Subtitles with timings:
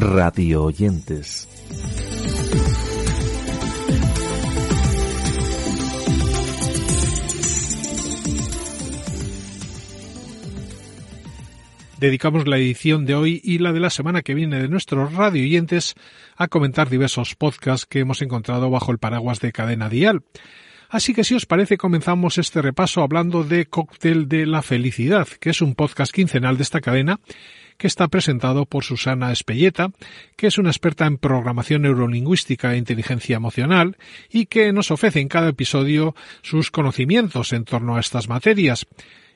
[0.00, 1.46] radio oyentes.
[11.98, 15.42] Dedicamos la edición de hoy y la de la semana que viene de nuestros radio
[15.42, 15.94] oyentes
[16.34, 20.22] a comentar diversos podcasts que hemos encontrado bajo el paraguas de Cadena Dial.
[20.88, 25.50] Así que si os parece comenzamos este repaso hablando de Cóctel de la Felicidad, que
[25.50, 27.20] es un podcast quincenal de esta cadena
[27.80, 29.90] que está presentado por Susana Espelleta,
[30.36, 33.96] que es una experta en programación neurolingüística e inteligencia emocional
[34.30, 38.86] y que nos ofrece en cada episodio sus conocimientos en torno a estas materias.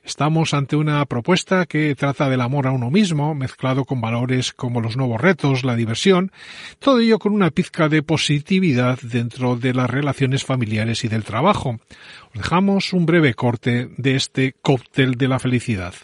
[0.04, 4.82] Estamos ante una propuesta que trata del amor a uno mismo, mezclado con valores como
[4.82, 6.30] los nuevos retos, la diversión,
[6.78, 11.78] todo ello con una pizca de positividad dentro de las relaciones familiares y del trabajo.
[12.26, 15.94] Os dejamos un breve corte de este cóctel de la felicidad.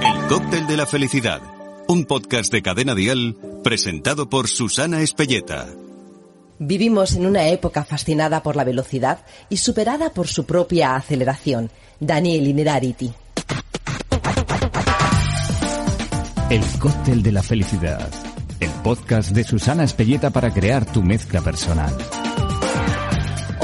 [0.00, 1.55] El cóctel de la felicidad
[1.88, 5.68] un podcast de Cadena Dial presentado por Susana Espelleta.
[6.58, 11.70] Vivimos en una época fascinada por la velocidad y superada por su propia aceleración.
[12.00, 13.12] Daniel Inerarity.
[16.50, 18.08] El cóctel de la felicidad.
[18.60, 21.94] El podcast de Susana Espelleta para crear tu mezcla personal.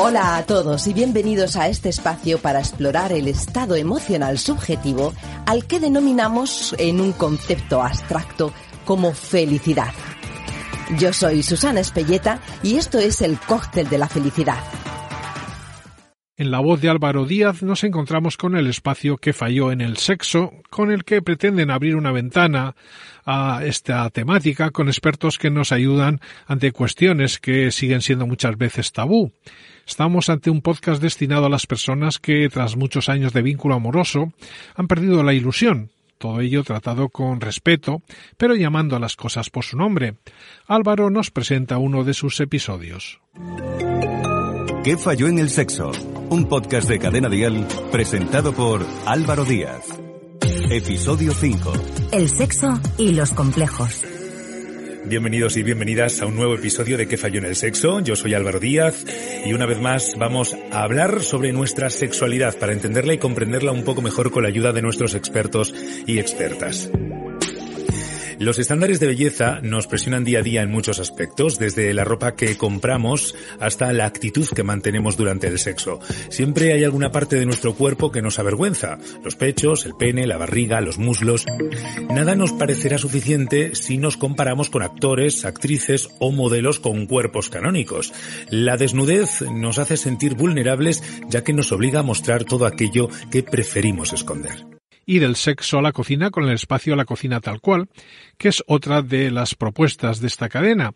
[0.05, 5.15] Hola a todos y bienvenidos a este espacio para explorar el estado emocional subjetivo
[5.47, 8.53] al que denominamos en un concepto abstracto
[8.85, 9.95] como felicidad.
[10.99, 14.59] Yo soy Susana Espelleta y esto es el cóctel de la felicidad.
[16.37, 19.99] En la voz de Álvaro Díaz nos encontramos con el espacio que falló en el
[19.99, 22.75] sexo, con el que pretenden abrir una ventana
[23.25, 28.91] a esta temática con expertos que nos ayudan ante cuestiones que siguen siendo muchas veces
[28.91, 29.31] tabú.
[29.87, 34.33] Estamos ante un podcast destinado a las personas que, tras muchos años de vínculo amoroso,
[34.75, 35.91] han perdido la ilusión.
[36.19, 38.01] Todo ello tratado con respeto,
[38.37, 40.15] pero llamando a las cosas por su nombre.
[40.69, 43.21] Álvaro nos presenta uno de sus episodios.
[44.85, 45.93] ¿Qué falló en el sexo?
[46.31, 49.85] Un podcast de Cadena Dial presentado por Álvaro Díaz.
[50.71, 51.73] Episodio 5.
[52.13, 54.12] El sexo y los complejos.
[55.05, 58.01] Bienvenidos y bienvenidas a un nuevo episodio de ¿Qué falló en el sexo?
[58.01, 59.05] Yo soy Álvaro Díaz
[59.45, 63.85] y una vez más vamos a hablar sobre nuestra sexualidad para entenderla y comprenderla un
[63.85, 65.75] poco mejor con la ayuda de nuestros expertos
[66.07, 66.89] y expertas.
[68.43, 72.35] Los estándares de belleza nos presionan día a día en muchos aspectos, desde la ropa
[72.35, 76.01] que compramos hasta la actitud que mantenemos durante el sexo.
[76.29, 78.99] Siempre hay alguna parte de nuestro cuerpo que nos avergüenza.
[79.23, 81.47] Los pechos, el pene, la barriga, los muslos.
[82.11, 88.13] Nada nos parecerá suficiente si nos comparamos con actores, actrices o modelos con cuerpos canónicos.
[88.51, 93.45] La desnudez nos hace sentir vulnerables ya que nos obliga a mostrar todo aquello que
[93.45, 97.61] preferimos esconder y del sexo a la cocina con el espacio a la cocina tal
[97.61, 97.89] cual,
[98.39, 100.93] que es otra de las propuestas de esta cadena.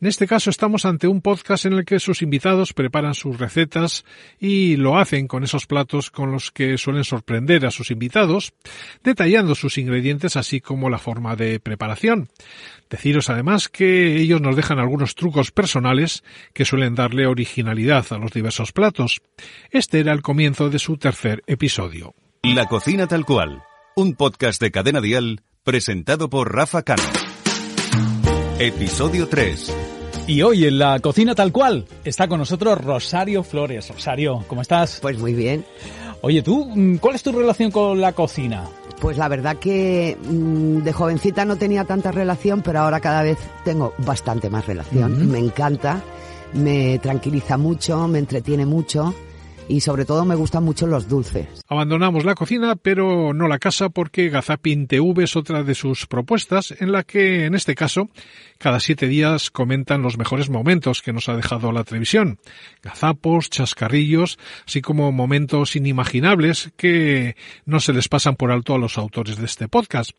[0.00, 4.04] En este caso estamos ante un podcast en el que sus invitados preparan sus recetas
[4.38, 8.52] y lo hacen con esos platos con los que suelen sorprender a sus invitados,
[9.02, 12.28] detallando sus ingredientes así como la forma de preparación.
[12.90, 16.22] Deciros además que ellos nos dejan algunos trucos personales
[16.52, 19.22] que suelen darle originalidad a los diversos platos.
[19.70, 22.14] Este era el comienzo de su tercer episodio.
[22.54, 23.64] La cocina tal cual,
[23.96, 27.02] un podcast de Cadena Dial presentado por Rafa Cano.
[28.60, 29.74] Episodio 3.
[30.28, 33.90] Y hoy en la cocina tal cual está con nosotros Rosario Flores.
[33.90, 35.00] Rosario, ¿cómo estás?
[35.02, 35.64] Pues muy bien.
[36.20, 38.64] Oye, tú, mm, ¿cuál es tu relación con la cocina?
[39.00, 43.38] Pues la verdad que mm, de jovencita no tenía tanta relación, pero ahora cada vez
[43.64, 45.30] tengo bastante más relación.
[45.30, 46.00] Me encanta,
[46.52, 49.14] me tranquiliza mucho, me entretiene mucho
[49.68, 51.46] y sobre todo me gustan mucho los dulces.
[51.68, 56.74] Abandonamos la cocina, pero no la casa porque Gazapin TV es otra de sus propuestas
[56.78, 58.08] en la que, en este caso,
[58.58, 62.38] cada siete días comentan los mejores momentos que nos ha dejado la televisión.
[62.82, 68.98] Gazapos, chascarrillos, así como momentos inimaginables que no se les pasan por alto a los
[68.98, 70.10] autores de este podcast.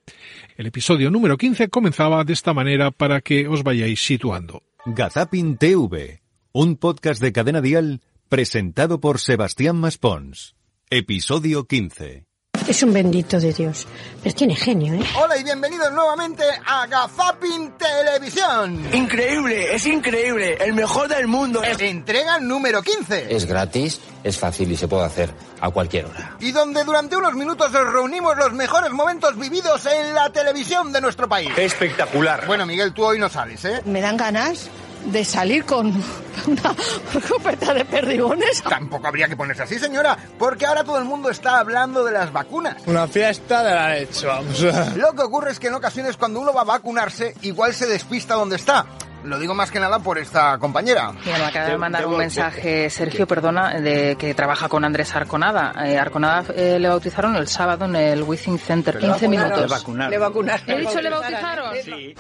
[0.58, 4.64] El episodio número 15 comenzaba de esta manera para que os vayáis situando.
[4.86, 6.22] Gazapin TV,
[6.54, 10.56] un podcast de cadena dial presentado por Sebastián Maspons.
[10.90, 12.26] Episodio 15.
[12.68, 13.88] Es un bendito de Dios.
[14.22, 15.00] Pero tiene genio, ¿eh?
[15.22, 18.94] Hola y bienvenidos nuevamente a Gazapin Televisión.
[18.94, 20.58] Increíble, es increíble.
[20.60, 21.62] El mejor del mundo.
[21.64, 23.34] Entrega número 15.
[23.34, 25.30] Es gratis, es fácil y se puede hacer
[25.62, 26.36] a cualquier hora.
[26.42, 31.00] Y donde durante unos minutos os reunimos los mejores momentos vividos en la televisión de
[31.00, 31.52] nuestro país.
[31.58, 32.46] Espectacular.
[32.48, 33.82] Bueno, Miguel, tú hoy no sales, ¿eh?
[33.86, 34.70] Me dan ganas
[35.06, 36.76] de salir con una
[37.14, 38.62] escopeta de perdigones.
[38.64, 42.32] Tampoco habría que ponerse así, señora, porque ahora todo el mundo está hablando de las
[42.32, 42.76] vacunas.
[42.86, 44.60] Una fiesta de la leche, vamos.
[44.96, 48.36] Lo que ocurre es que en ocasiones cuando uno va a vacunarse, igual se despista
[48.36, 48.86] donde está.
[49.24, 51.12] Lo digo más que nada por esta compañera.
[51.26, 55.74] Mira, me acaba de mandar un mensaje, Sergio, perdona, de que trabaja con Andrés Arconada.
[55.86, 59.62] Eh, Arconada eh, le bautizaron el sábado en el Withing Center, 15 minutos.
[59.62, 60.12] Le vacunaron.
[60.12, 60.70] Le vacunaron.
[60.70, 61.76] ¿He dicho le bautizaron?
[61.84, 62.16] Sí.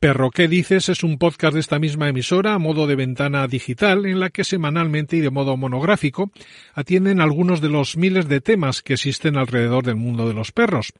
[0.00, 0.88] Perro, ¿qué dices?
[0.88, 4.44] Es un podcast de esta misma emisora a modo de ventana digital en la que
[4.44, 6.30] semanalmente y de modo monográfico
[6.72, 10.94] atienden algunos de los miles de temas que existen alrededor del mundo de los perros.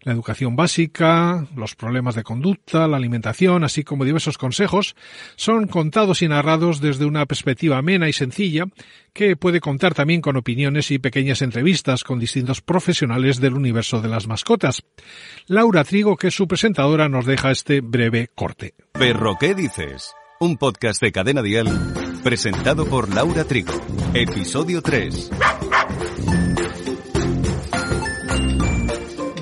[0.00, 4.96] La educación básica, los problemas de conducta, la alimentación, así como diversos consejos,
[5.36, 8.64] son contados y narrados desde una perspectiva amena y sencilla
[9.18, 14.08] que puede contar también con opiniones y pequeñas entrevistas con distintos profesionales del universo de
[14.08, 14.84] las mascotas.
[15.48, 18.74] Laura Trigo, que es su presentadora, nos deja este breve corte.
[18.92, 20.14] Perro, ¿qué dices?
[20.38, 21.66] Un podcast de Cadena Dial
[22.22, 23.72] presentado por Laura Trigo.
[24.14, 25.30] Episodio 3.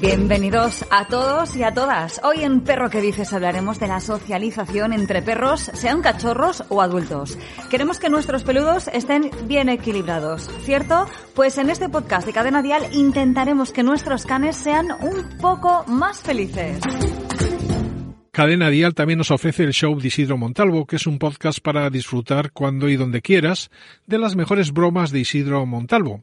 [0.06, 2.20] Bienvenidos a todos y a todas.
[2.22, 7.36] Hoy en Perro que dices hablaremos de la socialización entre perros, sean cachorros o adultos.
[7.70, 11.08] Queremos que nuestros peludos estén bien equilibrados, ¿cierto?
[11.34, 16.20] Pues en este podcast de Cadena Dial intentaremos que nuestros canes sean un poco más
[16.20, 16.78] felices.
[18.36, 21.88] Cadena Dial también nos ofrece el show de Isidro Montalvo, que es un podcast para
[21.88, 23.70] disfrutar cuando y donde quieras
[24.06, 26.22] de las mejores bromas de Isidro Montalvo.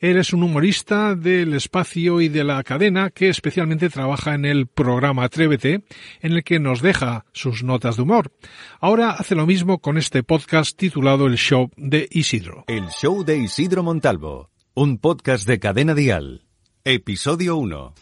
[0.00, 4.66] Él es un humorista del espacio y de la cadena que especialmente trabaja en el
[4.66, 5.84] programa Atrévete,
[6.22, 8.32] en el que nos deja sus notas de humor.
[8.80, 12.64] Ahora hace lo mismo con este podcast titulado El Show de Isidro.
[12.66, 14.50] El show de Isidro Montalvo.
[14.74, 16.48] Un podcast de Cadena Dial.
[16.82, 17.94] Episodio 1.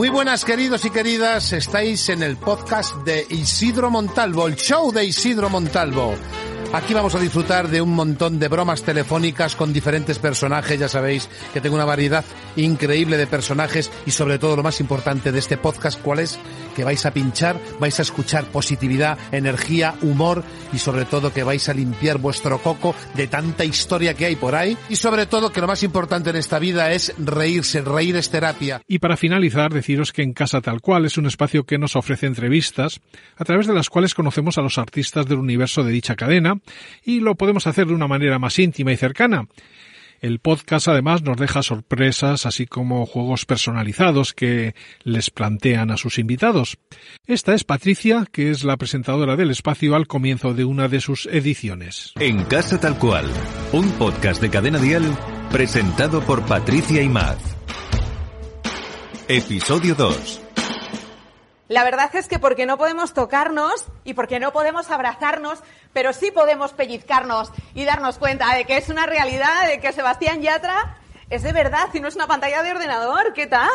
[0.00, 5.04] Muy buenas queridos y queridas, estáis en el podcast de Isidro Montalvo, el show de
[5.04, 6.14] Isidro Montalvo.
[6.72, 10.78] Aquí vamos a disfrutar de un montón de bromas telefónicas con diferentes personajes.
[10.78, 12.24] Ya sabéis que tengo una variedad
[12.54, 16.38] increíble de personajes y sobre todo lo más importante de este podcast, ¿cuál es?
[16.76, 21.68] Que vais a pinchar, vais a escuchar positividad, energía, humor y sobre todo que vais
[21.68, 25.60] a limpiar vuestro coco de tanta historia que hay por ahí y sobre todo que
[25.60, 28.80] lo más importante en esta vida es reírse, reír es terapia.
[28.86, 32.26] Y para finalizar, deciros que En Casa Tal Cual es un espacio que nos ofrece
[32.26, 33.00] entrevistas,
[33.36, 36.59] a través de las cuales conocemos a los artistas del universo de dicha cadena,
[37.04, 39.46] y lo podemos hacer de una manera más íntima y cercana.
[40.20, 46.18] El podcast además nos deja sorpresas así como juegos personalizados que les plantean a sus
[46.18, 46.76] invitados.
[47.26, 51.24] Esta es Patricia, que es la presentadora del espacio al comienzo de una de sus
[51.26, 52.12] ediciones.
[52.20, 53.30] En Casa Tal Cual,
[53.72, 55.04] un podcast de Cadena Dial
[55.50, 57.38] presentado por Patricia Imaz.
[59.26, 60.49] Episodio 2.
[61.70, 65.60] La verdad es que porque no podemos tocarnos y porque no podemos abrazarnos,
[65.92, 70.42] pero sí podemos pellizcarnos y darnos cuenta de que es una realidad, de que Sebastián
[70.42, 70.98] Yatra
[71.30, 73.34] es de verdad y no es una pantalla de ordenador.
[73.34, 73.70] ¿Qué tal?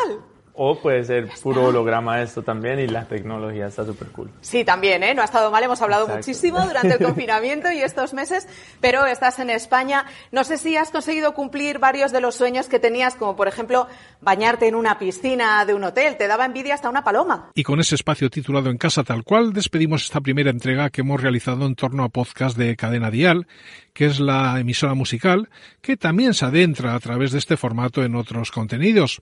[0.58, 4.30] O puede ser puro holograma esto también y la tecnología está súper cool.
[4.40, 5.14] Sí, también, ¿eh?
[5.14, 6.26] No ha estado mal, hemos hablado Exacto.
[6.26, 8.48] muchísimo durante el confinamiento y estos meses,
[8.80, 10.06] pero estás en España.
[10.32, 13.86] No sé si has conseguido cumplir varios de los sueños que tenías, como por ejemplo
[14.22, 16.16] bañarte en una piscina de un hotel.
[16.16, 17.50] Te daba envidia hasta una paloma.
[17.54, 21.20] Y con ese espacio titulado En Casa Tal Cual, despedimos esta primera entrega que hemos
[21.20, 23.46] realizado en torno a podcast de Cadena Dial,
[23.92, 25.50] que es la emisora musical,
[25.82, 29.20] que también se adentra a través de este formato en otros contenidos.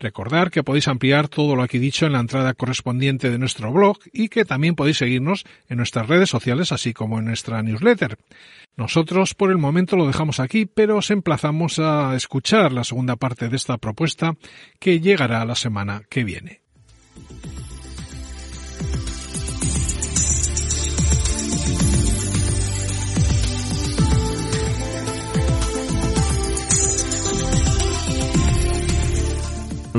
[0.00, 3.98] Recordar que podéis ampliar todo lo aquí dicho en la entrada correspondiente de nuestro blog
[4.12, 8.16] y que también podéis seguirnos en nuestras redes sociales así como en nuestra newsletter.
[8.76, 13.48] Nosotros por el momento lo dejamos aquí, pero os emplazamos a escuchar la segunda parte
[13.48, 14.36] de esta propuesta
[14.78, 16.60] que llegará la semana que viene.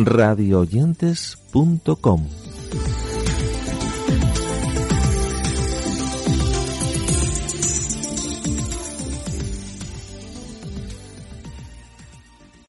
[0.05, 2.48] radioyentes.com